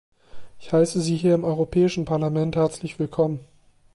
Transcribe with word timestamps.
Ich 0.59 0.73
heiße 0.73 0.99
Sie 0.99 1.15
hier 1.15 1.35
im 1.35 1.43
Europäischen 1.43 2.05
Parlament 2.05 2.55
herzlich 2.55 2.97
willkommen. 2.97 3.39